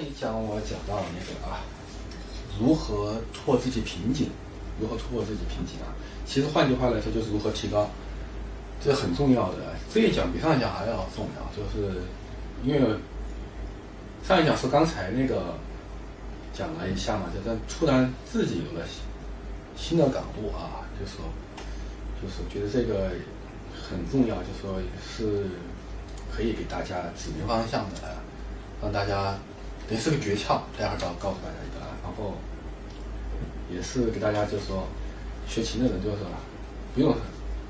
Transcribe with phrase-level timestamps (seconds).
[0.00, 1.60] 一讲我讲到那个啊，
[2.58, 4.28] 如何突破自己瓶颈，
[4.80, 5.94] 如何突破自己瓶颈啊？
[6.26, 7.88] 其实换句话来说，就是如何提高，
[8.84, 9.74] 这很重要的。
[9.92, 12.02] 这一讲比上一讲还要重要，就是
[12.64, 12.96] 因为
[14.22, 15.54] 上一讲是刚才那个
[16.52, 18.86] 讲了一下嘛，就是突然自己有了
[19.76, 21.24] 新的感悟啊，就说
[22.20, 23.10] 就是觉得这个
[23.72, 25.46] 很重要，就说也是
[26.34, 28.16] 可以给大家指明方向的，
[28.82, 29.34] 让大家。
[29.90, 32.34] 也是个诀窍，待会儿告告诉大家一个啊，然后
[33.72, 34.86] 也是给大家就是说，
[35.48, 36.26] 学琴的人就是说，
[36.94, 37.14] 不用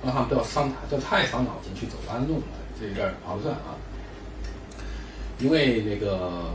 [0.03, 2.45] 让他们不要伤，不要太伤脑筋去走弯路了，
[2.81, 3.79] 这有点划不算啊。
[5.39, 6.51] 因为那个，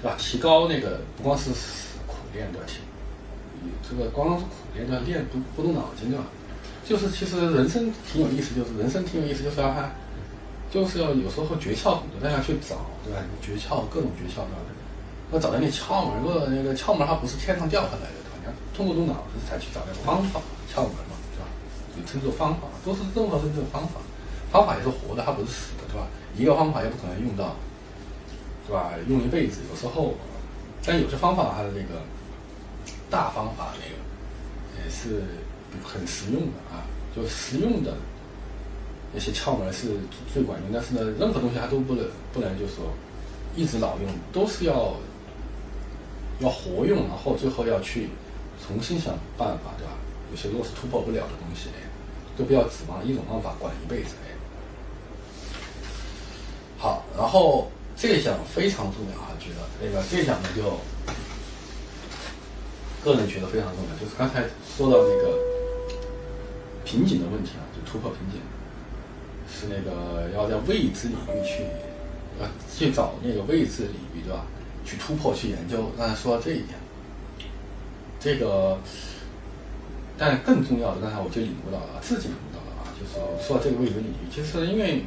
[0.00, 0.16] 对吧？
[0.16, 1.50] 提高那个不光是
[2.06, 2.66] 苦练对吧？
[2.68, 2.78] 提
[3.88, 5.02] 这个光是苦练对吧？
[5.04, 6.24] 练不不动脑筋对吧？
[6.84, 9.92] 就是其实人生挺有意思，就是人生挺有意思，就是要看。
[10.70, 13.18] 就是要有时候诀窍很多，大家去找，对吧？
[13.42, 14.62] 诀窍各种诀窍，对吧？
[15.32, 18.38] 要找到那窍门，如果那个窍门它不是天上掉下来的，对吧？
[18.38, 20.40] 你要通过动脑子才去找那个方法，
[20.72, 21.46] 窍门嘛，是吧？
[21.96, 23.98] 就称作方法，都是任何是这种方法，
[24.52, 26.06] 方法也是活的，它不是死的，对吧？
[26.36, 27.56] 一个方法也不可能用到，
[28.66, 28.94] 是吧？
[29.08, 30.14] 用一辈子，有时候，
[30.86, 32.02] 但有些方法它的那个
[33.10, 35.24] 大方法那个也是
[35.82, 37.96] 很实用的啊，就实用的。
[39.12, 39.88] 那些窍门是
[40.32, 42.92] 最管用，但是呢，任何东西它都不能不能就说
[43.56, 44.94] 一直老用，都是要
[46.38, 48.08] 要活用，然后最后要去
[48.64, 49.92] 重新想办法，对吧？
[50.30, 51.70] 有些如果是突破不了的东西，
[52.38, 54.14] 都不要指望一种方法管一辈子，
[56.78, 60.78] 好，然后这一讲非常重要啊，觉得那个这一讲呢就
[63.02, 64.44] 个人觉得非常重要，就是刚才
[64.76, 65.36] 说到那个
[66.84, 68.40] 瓶颈的问题啊，就突破瓶颈。
[69.52, 71.64] 是那个要在未知领域去，
[72.38, 74.46] 呃，去找那个未知领域，对吧？
[74.84, 75.90] 去突破，去研究。
[75.98, 76.78] 刚才说到这一点，
[78.18, 78.78] 这个，
[80.16, 83.12] 但更重要的，刚才我就领悟到了，自己领悟到了啊，就是
[83.46, 85.04] 说到这个未知领域，其实因为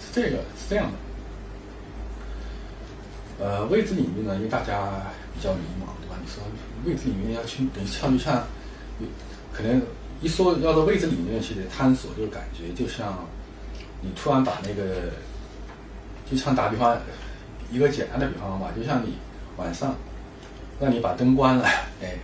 [0.00, 0.90] 是这个是这样
[3.38, 6.16] 的，呃，未知领域呢，因为大家比较迷茫，对吧？
[6.22, 6.42] 你说
[6.86, 8.46] 未知领域要去，等于像就像，
[9.52, 9.82] 可能
[10.22, 13.26] 一说要到未知领域去探索，就感觉就像。
[14.00, 15.10] 你突然把那个，
[16.30, 16.96] 就像打比方，
[17.70, 19.14] 一个简单的比方吧，就像你
[19.56, 19.94] 晚上
[20.80, 21.64] 让你把灯关了，
[22.02, 22.16] 哎，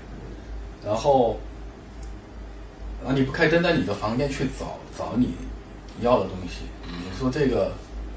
[0.84, 1.38] 然后
[3.04, 5.34] 让你不开灯，在你的房间去找找你
[6.00, 7.72] 要的东西，你说这个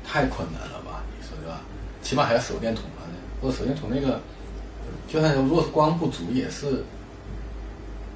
[0.06, 1.04] 太困难了吧？
[1.20, 1.62] 你说对吧？
[2.02, 3.02] 起码还要手电筒啊，
[3.42, 4.22] 或者手电筒那个，
[5.08, 6.84] 就算如果是光不足，也是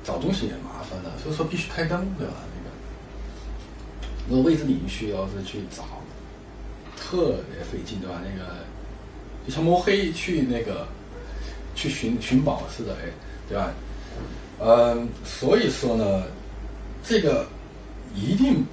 [0.03, 2.33] 找东西也麻烦的，所以说必须开灯，对吧？
[4.31, 5.83] 那个未知领域需要是去找，
[6.95, 8.21] 特别费劲，对吧？
[8.23, 8.49] 那个
[9.45, 10.87] 就像摸黑去那个
[11.75, 13.11] 去寻寻宝似的，哎，
[13.49, 13.73] 对吧？
[14.61, 16.23] 嗯，所以说呢，
[17.03, 17.45] 这个
[18.15, 18.65] 一定，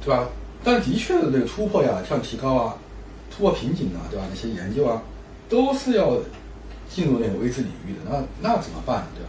[0.00, 0.26] 对吧？
[0.64, 2.78] 但的确的这个突破呀，像提高啊，
[3.30, 4.24] 突破瓶颈啊，对吧？
[4.30, 5.02] 那些研究啊，
[5.50, 6.16] 都是要
[6.88, 8.00] 进入那个未知领域的。
[8.08, 9.28] 那那怎么办，对吧？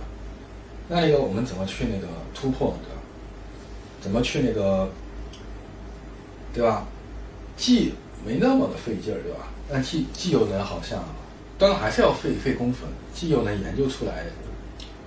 [0.88, 2.94] 那一个我们怎么去那个突破，对吧？
[4.05, 4.88] 怎么去那个，
[6.53, 6.85] 对吧？
[7.57, 7.91] 既
[8.23, 9.47] 没那么的费劲儿，对吧？
[9.67, 11.03] 但既既有人好像，
[11.57, 14.27] 当然还是要费费功夫，既有人研究出来，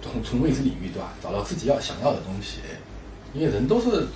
[0.03, 1.13] 从从未知领域，对吧？
[1.23, 2.59] 找到自己要想要的东西，
[3.33, 4.09] 因为人都是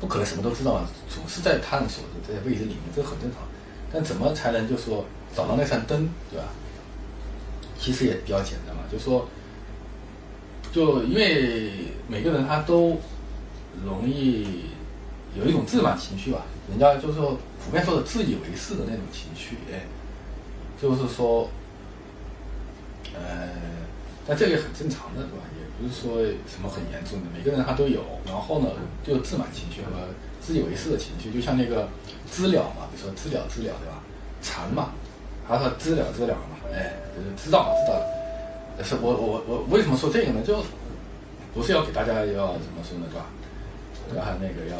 [0.00, 3.42] 不可能什么都知道，总是在探索这些未知领域，这很正常。
[3.92, 5.04] 但怎么才能就说
[5.36, 6.46] 找到那扇灯，对吧？
[7.78, 9.28] 其实也比较简单嘛，就说，
[10.72, 13.00] 就因为每个人他都。
[13.84, 14.66] 容易
[15.36, 19.86] 有一种自满情绪吧，人家就是说普遍说的自以为是的那种情绪，哎，
[20.80, 21.48] 就是说，
[23.14, 23.48] 呃，
[24.26, 25.44] 但这个也很正常的，对吧？
[25.56, 28.02] 也不是说什么很严重的，每个人他都有。
[28.26, 28.68] 然后呢，
[29.04, 30.08] 就自满情绪和
[30.40, 31.88] 自以为是的情绪，就像那个
[32.30, 34.02] 知了嘛，比如说知了知了，对吧？
[34.42, 34.90] 蝉嘛，
[35.46, 36.96] 他说知了知了嘛，哎，
[37.36, 38.00] 知道知道。
[38.82, 40.40] 是我我我为什么说这个呢？
[40.42, 40.64] 就
[41.52, 43.26] 不是要给大家要怎么说呢，对吧？
[44.14, 44.76] 然后那个要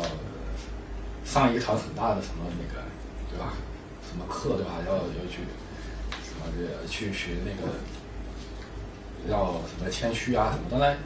[1.25, 2.83] 上一堂很大的什么那个，
[3.31, 3.55] 对吧？
[4.11, 4.83] 什么课对吧？
[4.85, 5.47] 要要去
[6.25, 7.79] 什么的去学那个
[9.31, 10.67] 要什么谦虚啊什么？
[10.69, 10.99] 当然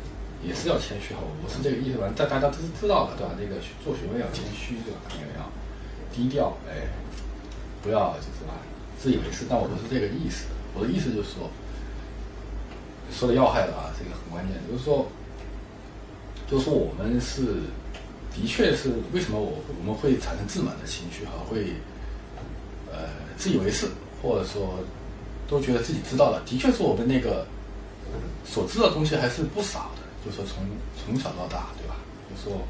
[0.42, 2.08] 也是要谦虚哈，我不是这个意思吧？
[2.16, 3.34] 但大家都是知道的对吧？
[3.36, 5.00] 那个做学问要谦虚对吧？
[5.10, 5.50] 那个要
[6.10, 6.88] 低调哎，
[7.82, 8.56] 不要就是吧
[8.98, 9.44] 自以为是。
[9.50, 11.50] 但我不是这个意思，我的意思就是说
[13.12, 15.08] 说的要害的啊，这个很关键，就是说
[16.48, 17.68] 就说我们是。
[18.34, 21.74] 的确是为什么我我们会产生自满的情绪哈，会
[22.90, 23.88] 呃自以为是，
[24.22, 24.80] 或者说
[25.48, 26.42] 都觉得自己知道了。
[26.44, 27.46] 的确是我们那个
[28.44, 30.64] 所知道的东西还是不少的，就说从
[30.96, 31.96] 从小到大，对吧？
[32.28, 32.60] 就说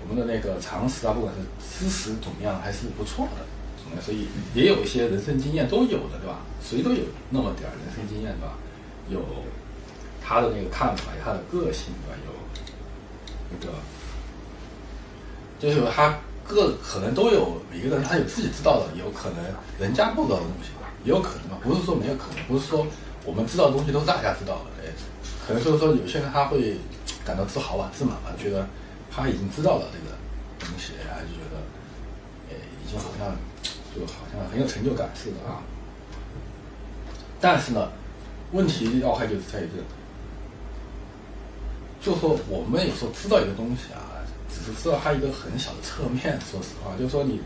[0.00, 1.40] 我们的那个常识啊，不管是
[1.78, 3.44] 知识怎么样，还是不错的。
[4.00, 6.40] 所以也有一些人生经验都有的，对吧？
[6.64, 8.56] 谁都有那么点儿人生经验，对吧？
[9.10, 9.20] 有
[10.24, 12.16] 他的那个看法，有他的个性，对吧？
[12.24, 12.32] 有
[13.50, 13.74] 那个
[15.62, 19.38] 就是他各可能都有每个人他有自己知道的，有可能
[19.78, 20.70] 人家不知道的东西，
[21.04, 21.58] 也有可能嘛。
[21.62, 22.84] 不是说没有可能，不是说
[23.24, 24.92] 我们知道的东西都是大家知道的，哎，
[25.46, 26.76] 可能就是说有些人他会
[27.24, 28.66] 感到自豪啊、自满啊，觉得
[29.10, 30.16] 他已经知道了这个
[30.58, 31.56] 东西，哎，就觉得
[32.50, 32.52] 哎，
[32.84, 33.36] 已经好像。
[33.94, 35.60] 就好像很有成就感似的啊，
[37.38, 37.90] 但是呢，
[38.52, 39.84] 问题要害就是在于这个，
[42.00, 44.00] 就说我们有时候知道一个东西啊，
[44.52, 46.38] 只是知道它一个很小的侧面。
[46.50, 47.40] 说实话，就是说你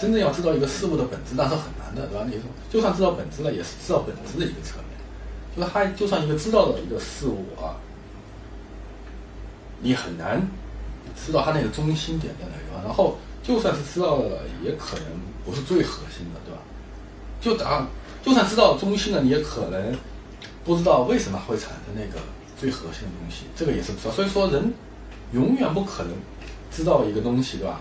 [0.00, 2.24] 真正要知道一个事物的本质，那是很难的，对吧？
[2.26, 4.96] 你说就算知道本质了，也是知道本质的一个侧面。
[5.56, 7.76] 就是它就算一个知道的一个事物啊，
[9.80, 10.40] 你很难
[11.14, 12.82] 知道它那个中心点在哪地方。
[12.84, 15.06] 然后就算是知道了，也可能。
[15.46, 16.60] 不是最核心的，对吧？
[17.40, 17.86] 就打，
[18.20, 19.96] 就算知道中心了，你也可能
[20.64, 22.20] 不知道为什么会产生那个
[22.58, 24.10] 最核心的东西，这个也是不知道。
[24.12, 24.74] 所以说，人
[25.32, 26.12] 永远不可能
[26.70, 27.80] 知道一个东西，对吧？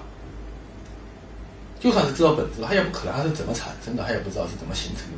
[1.80, 5.18] 就算是知道本质，他也不可能它是怎么产生的，他也不知道是怎么形成的，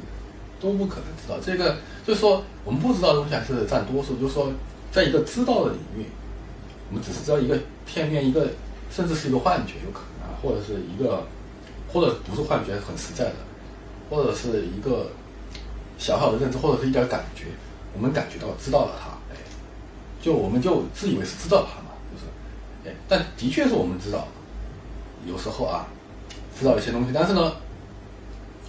[0.60, 1.40] 都不可能知道。
[1.40, 4.16] 这个就是说，我们不知道的东西还是占多数。
[4.18, 4.52] 就是说，
[4.92, 6.06] 在一个知道的领域，
[6.90, 8.48] 我们只是知道一个片面，一个
[8.92, 11.26] 甚至是一个幻觉，有可能啊，或者是一个。
[11.90, 13.36] 或者不是幻觉，很实在的，
[14.10, 15.08] 或者是一个
[15.98, 17.46] 小小的认知，或者是一点感觉，
[17.94, 19.38] 我们感觉到知道了它，哎，
[20.22, 21.80] 就我们就自以为是知道它
[23.08, 24.28] 但的确是我们知道，
[25.26, 25.88] 有时候啊，
[26.60, 27.54] 知道一些东西，但是呢，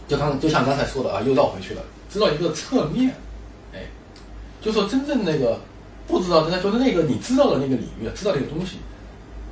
[0.06, 3.14] 就刚就像刚才说的啊，又绕回去了，知道一个侧面，
[3.72, 3.82] 哎，
[4.60, 5.58] 就说真正那个
[6.06, 8.78] 不知道的，那就是那个你知道的那个领域，知道那个东西，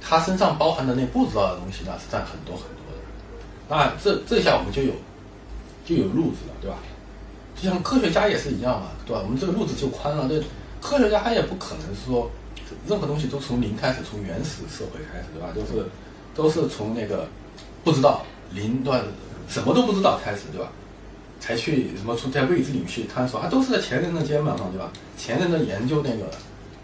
[0.01, 2.99] 它身上包含的那不知道的东西呢，是占很多很多的。
[3.69, 4.93] 那这这下我们就有
[5.85, 6.77] 就有路子了，对吧？
[7.61, 9.23] 就像科学家也是一样嘛，对吧？
[9.25, 10.29] 我们这个路子就宽了。
[10.29, 10.43] 这
[10.81, 12.31] 科学家他也不可能说
[12.89, 15.49] 任何东西都从零开始，从原始社会开始，对吧？
[15.55, 15.87] 都是
[16.35, 17.29] 都是从那个
[17.85, 19.03] 不知道零段
[19.49, 20.71] 什么都不知道开始，对吧？
[21.41, 24.91] 才去什么从在未知领域去探索，他都是在前人的肩膀上，对吧？
[25.17, 26.31] 前人的研究那个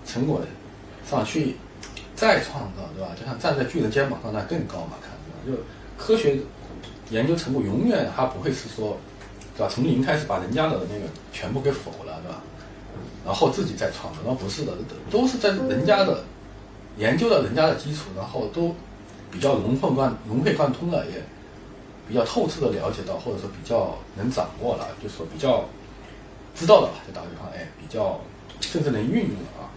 [0.06, 0.40] 成果
[1.08, 1.56] 上去
[2.14, 3.10] 再创造，对吧？
[3.18, 5.10] 就像站在巨人肩膀上，那更高嘛，看
[5.44, 5.60] 对吧？
[5.60, 6.38] 就科学。
[7.10, 8.96] 研究成果永远它不会是说，
[9.54, 9.70] 对吧？
[9.70, 12.40] 从零开始把人家的那个全部给否了，对吧？
[13.24, 14.72] 然后自己再创造，那不是的，
[15.10, 16.24] 都是在人家的
[16.98, 18.74] 研究的人家的基础，然后都
[19.30, 21.22] 比较融会贯融会贯通了，也
[22.08, 25.64] 比较透彻的了解到，或者说比较能掌握了，就是说比较
[26.54, 26.94] 知道了吧？
[27.06, 28.20] 就打个比方，哎，比较
[28.60, 29.70] 甚至能运用了啊，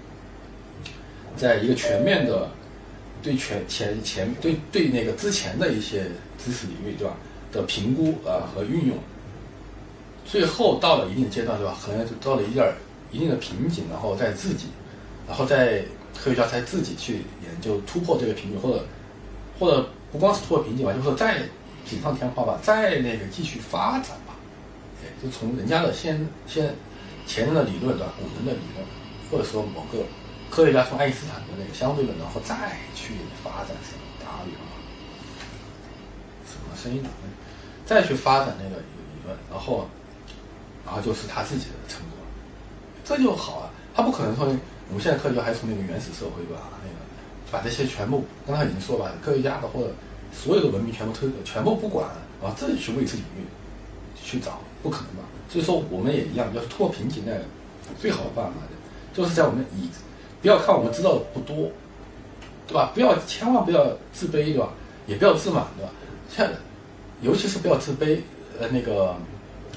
[1.36, 2.50] 在一个全面的
[3.21, 6.12] 对全前前对对那个之前的一些。
[6.38, 7.15] 知识领域对吧
[7.51, 8.95] 的评估啊和运用，
[10.25, 12.71] 最后到了一定阶段对吧，可能就到了一点
[13.15, 14.67] 一定的瓶颈，然后再自己，
[15.25, 15.79] 然后再
[16.21, 18.85] 科学家才自己去研究突破这个瓶颈，或者
[19.57, 21.41] 或者不光是突破瓶颈吧，就是再
[21.85, 24.35] 锦上添花吧，再那个继续发展吧，
[25.01, 26.75] 哎，就从人家的先先
[27.25, 28.86] 前人的理论对吧，古人的理论，
[29.31, 30.00] 或者说某个
[30.50, 32.55] 科学家从爱因斯坦的那个相对论，然后再
[32.93, 34.60] 去发展什么打比方。
[36.75, 37.10] 声音的，
[37.84, 38.86] 再去发展那个理
[39.25, 39.88] 论，然后，
[40.86, 42.14] 然后就是他自己的成果，
[43.05, 43.69] 这就好啊。
[43.95, 44.45] 他不可能说，
[44.89, 46.95] 我们现在科学还从那个原始社会吧，那个
[47.50, 49.91] 把这些全部，刚才已经说了，科学家的或者
[50.33, 52.07] 所有的文明全部推，全部不管，
[52.43, 53.45] 啊自己去未知领域
[54.21, 55.24] 去找，不可能吧？
[55.47, 57.31] 所以说，我们也一样，要突破瓶颈，那
[58.01, 58.53] 最好的办法
[59.13, 59.89] 就是在我们以，
[60.41, 61.71] 不要看我们知道的不多，
[62.67, 62.91] 对吧？
[62.93, 64.69] 不要千万不要自卑，对吧？
[65.07, 65.91] 也不要自满，对吧？
[66.29, 66.47] 像。
[67.21, 68.19] 尤其是不要自卑，
[68.59, 69.15] 呃，那个，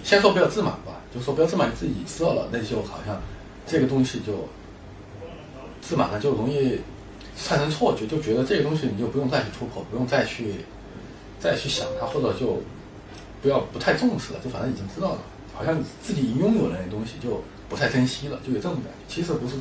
[0.03, 3.21] 先说不要自满吧，就说不要自满，自己知道了，那就好像
[3.67, 4.49] 这个东西就
[5.81, 6.81] 自满了，就容易
[7.37, 10.55] 产生错觉，就觉得这个东西你就不用再去突破，不用再去
[11.41, 12.63] 再去想它，或者就
[13.43, 15.19] 不要不太重视了，就反正已经知道了，
[15.55, 18.91] 好像自己拥有了那东西就不太珍惜了，就有这种感觉。
[19.09, 19.57] 其实不是，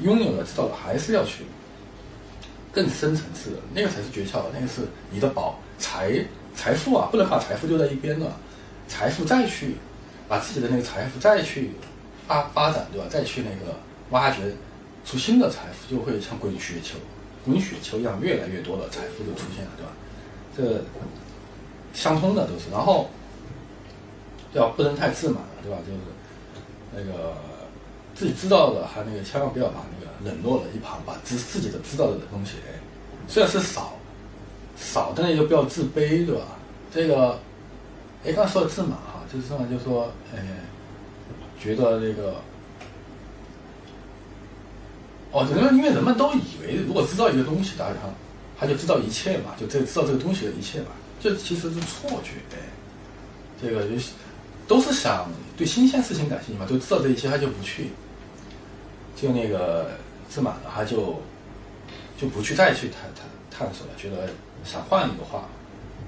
[0.00, 1.44] 拥有了知道了，还是要去
[2.72, 6.24] 更深层次的，那个才是诀窍，那个是你的宝财。
[6.54, 8.26] 财富啊，不能把财富丢在一边的，
[8.88, 9.76] 财富再去
[10.28, 11.70] 把自己的那个财富再去
[12.26, 13.06] 发发展，对吧？
[13.08, 13.74] 再去那个
[14.10, 14.42] 挖掘
[15.04, 16.98] 出新的财富，就会像滚雪球、
[17.44, 19.92] 滚雪球一样，越来越多的财富就出现了，对吧？
[20.54, 20.84] 这
[21.94, 22.70] 相通的都是。
[22.70, 23.08] 然后
[24.52, 25.78] 要不能太自满了，对吧？
[25.86, 25.98] 就是
[26.94, 27.34] 那个
[28.14, 32.78] 自己知道的，还那个千万不要把那个冷落了一旁，把自自己的知道的东西，哎，
[33.26, 33.94] 虽然是少
[34.76, 36.42] 少，但是又不要自卑，对吧？
[36.92, 37.38] 这个，
[38.24, 38.98] 哎，刚说的自满，
[39.32, 40.38] 就是自满，就说，哎，
[41.60, 42.36] 觉得那个，
[45.32, 47.94] 哦，人们因为人们都以为，如果知道一个东西，大家
[48.58, 50.88] 他就知道一切嘛，就这知道这个东西的一切嘛，
[51.20, 52.58] 这其实是错觉，哎，
[53.60, 54.12] 这个就是
[54.66, 57.90] 都是想对新鲜事情感兴趣嘛，就知道这一切，他就不去，
[59.14, 59.90] 就那个
[60.28, 61.20] 自满了，他就
[62.18, 64.30] 就不去再去探探探索了，觉得
[64.64, 65.44] 想换一个话。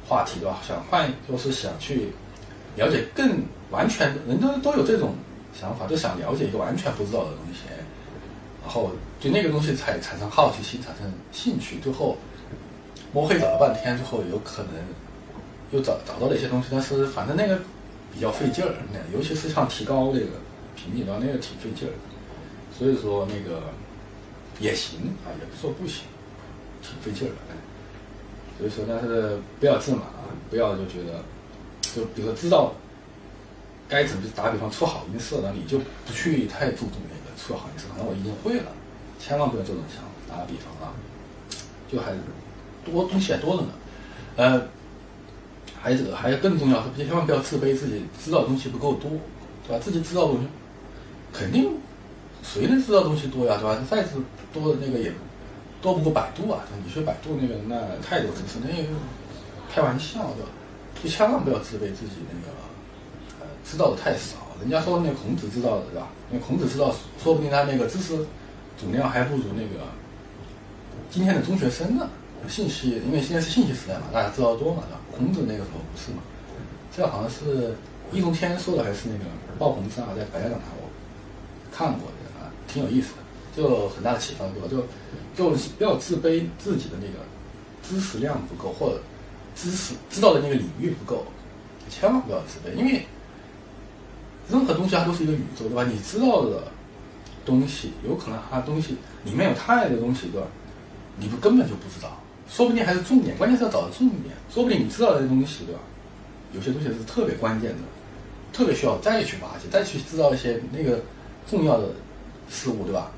[0.09, 0.59] 话题对吧？
[0.67, 2.09] 想换，就是想去
[2.77, 5.15] 了解更完全，人都都有这种
[5.59, 7.61] 想法，都想了解一个完全不知道的东西，
[8.63, 11.79] 然后对那个东西才产生好奇心，产生兴趣。
[11.81, 12.17] 最后
[13.13, 14.73] 摸黑找了半天，最后有可能
[15.73, 17.59] 又找找到了一些东西，但是反正那个
[18.13, 20.27] 比较费劲儿，那尤其是像提高这个
[20.77, 21.93] 瓶颈的话，那个挺费劲儿。
[22.79, 23.63] 所以说那个
[24.59, 26.05] 也行啊，也不说不行，
[26.81, 27.37] 挺费劲儿的。
[28.59, 31.23] 所以说，但是不要自满啊，不要就觉得，
[31.95, 32.73] 就比如说知道
[33.89, 38.73] 该怎么打比方出好音色了，你就不去太注重那个出好音色，反正我已经会了，
[39.19, 40.11] 千万不要这种想法。
[40.29, 40.95] 打个比方啊，
[41.91, 42.13] 就还
[42.85, 43.69] 多东西还多着呢，
[44.37, 44.63] 呃，
[45.81, 49.11] 还有这个，还有更重要是，千万不要自卑，自己知道东西不够多，
[49.67, 49.83] 对吧？
[49.83, 50.47] 自己知道东西
[51.33, 51.75] 肯定
[52.43, 53.85] 谁能知道东西多呀，对吧？
[53.91, 54.11] 再是
[54.53, 55.13] 多的那个也。
[55.83, 56.61] 多不过百度啊！
[56.85, 57.75] 你说百度那个那
[58.07, 58.89] 太多知识，那个
[59.73, 60.51] 开玩笑对吧？
[61.03, 62.53] 就千万不要自卑自己那个
[63.41, 64.37] 呃知道的太少。
[64.61, 66.09] 人家说那孔子知道的对吧？
[66.31, 68.27] 那孔子知道，说不定他那个知识
[68.77, 69.87] 总量还不如那个
[71.11, 72.09] 今天的中学生呢。
[72.49, 75.01] 信息因为现在是信息时代嘛，大家知道多嘛对吧？
[75.17, 76.23] 孔子那个时候不是嘛？
[76.95, 77.75] 这好像是
[78.13, 79.25] 易中天说的，还是那个
[79.59, 80.89] 鲍鹏山啊，在白家讲坛我
[81.71, 83.17] 看过的啊，挺有意思的。
[83.55, 84.69] 就很大的启发，对吧？
[85.37, 87.25] 就就不要自卑自己的那个
[87.83, 89.01] 知识量不够，或者
[89.61, 91.25] 知识知道的那个领域不够，
[91.91, 93.05] 千万不要自卑，因为
[94.49, 95.85] 任何东西它都是一个宇宙，对吧？
[95.85, 96.65] 你知道的
[97.45, 100.47] 东西，有可能它东西里面有太多东西，对吧？
[101.17, 104.35] 你不根本就不知道，说不定还是重点，关键是要找到重点。
[104.53, 105.81] 说不定你知道的东西，对吧？
[106.53, 107.79] 有些东西是特别关键的，
[108.53, 111.01] 特别需要再去挖掘，再去知道一些那个
[111.47, 111.89] 重要的
[112.49, 113.11] 事物，对吧？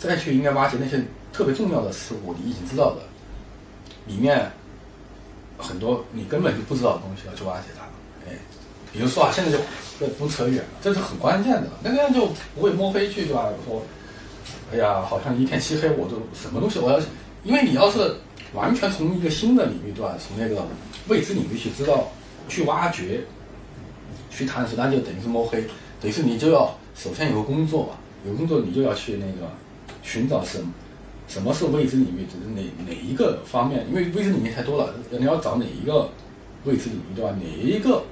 [0.00, 3.02] 再去应该挖掘那些特别重要的事物，你已经知道的，
[4.10, 4.50] 里面
[5.56, 7.84] 很多你根本就不知道的东西要去挖掘它。
[8.28, 8.36] 哎，
[8.92, 9.58] 比如说啊，现在就
[10.18, 11.68] 不扯远了，这是很关键的。
[11.82, 13.48] 那个样就不会摸黑去，对吧？
[13.64, 13.82] 说，
[14.72, 17.00] 哎呀，好像一片漆黑，我都什么东西我要，
[17.44, 18.16] 因为你要是
[18.52, 20.16] 完全从一个新的领域，对吧？
[20.18, 20.66] 从那个
[21.06, 22.10] 未知领域去知道、
[22.48, 23.22] 去挖掘、
[24.30, 25.62] 去探索，那就等于是摸黑，
[26.00, 27.94] 等于是你就要首先有个工作，
[28.26, 29.48] 有工作你就要去那个。
[30.02, 30.72] 寻找什么
[31.30, 33.86] 什么是未知领域，就是哪哪一个方面？
[33.88, 36.10] 因为未知领域太多了，你要找哪一个
[36.64, 37.30] 未知领域，对吧？
[37.40, 38.02] 哪一个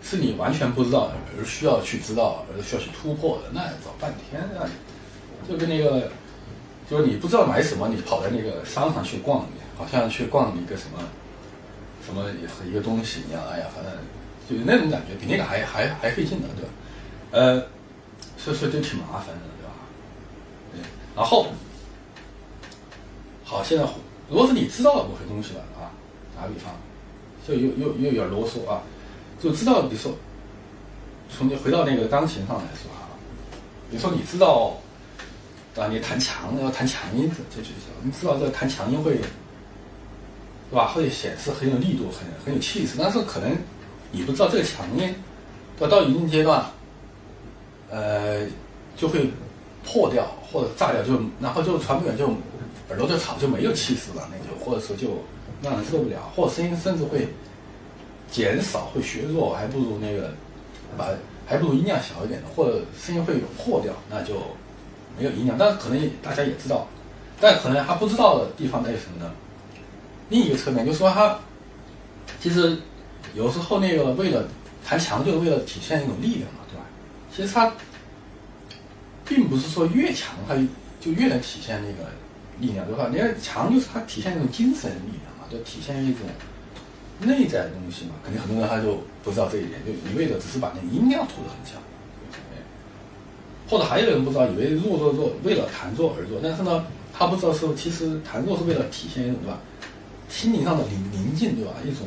[0.00, 3.50] 是你完全不知道而需要去知道，而需要去突破的？
[3.52, 4.62] 那找半天啊！
[5.48, 6.08] 就跟那个，
[6.88, 9.44] 就是你不知道买什么，你跑在那个商场去逛，
[9.76, 11.00] 好像去逛一个什么
[12.06, 12.30] 什么
[12.70, 13.42] 一个东西一样。
[13.50, 13.92] 哎呀，反正
[14.48, 16.70] 就是那种感觉，比那个还还还费劲呢，对吧？
[17.32, 17.66] 呃，
[18.38, 19.42] 所以说就挺麻烦的。
[19.58, 19.74] 对吧？
[20.72, 20.80] 对
[21.16, 21.48] 然后，
[23.54, 23.84] 好，现在
[24.28, 25.94] 如果是你知道了某些东西了啊，
[26.34, 26.74] 打个比方，
[27.46, 28.82] 就又又又有点啰嗦啊，
[29.40, 30.10] 就知道，比如说，
[31.30, 33.14] 从你回到那个钢琴上来说啊，
[33.88, 34.76] 比如说你知道，
[35.76, 39.18] 啊，你弹强要弹强音，这就行，你知道这弹强音会，
[40.70, 40.88] 对吧？
[40.88, 43.56] 会显示很有力度，很很有气势，但是可能
[44.10, 45.14] 你不知道这个强音，
[45.78, 46.66] 要到一定阶段，
[47.88, 48.44] 呃，
[48.96, 49.30] 就会。
[49.86, 52.26] 破掉或者炸掉，就然后就传不远，就
[52.88, 55.22] 耳朵就吵，就没有气势了，那就或者说就
[55.62, 57.28] 让人受不了，或者声音甚至会
[58.30, 60.32] 减少，会削弱，还不如那个
[60.96, 61.08] 把
[61.46, 64.34] 还不如音量小一点的，或者声音会破掉，那就
[65.18, 65.56] 没有音量。
[65.58, 66.86] 但是可能大家也知道，
[67.40, 69.32] 但可能他不知道的地方在于什么呢？
[70.28, 71.38] 另一个侧面就是说，他
[72.40, 72.76] 其实
[73.34, 74.46] 有时候那个为了
[74.84, 76.84] 弹强，就是为了体现一种力量嘛，对吧？
[77.34, 77.72] 其实他。
[79.26, 80.54] 并不是说越强，他
[81.00, 82.10] 就越能体现那个
[82.60, 83.08] 力量，对吧？
[83.10, 86.20] 你看强就是它体现一种精神力量嘛，就体现一种
[87.20, 88.12] 内在的东西嘛。
[88.24, 91.80] 肯定很多人他就不知道这一点，就一味的只是把那音量拖得很强，
[93.68, 99.58] 或者还有人不知道，以为弱弱弱为了弹弱而弱，但是呢，他不知道是其实弹弱是为了体现一种对吧，
[100.28, 101.72] 心灵上的宁宁静，对吧？
[101.84, 102.06] 一种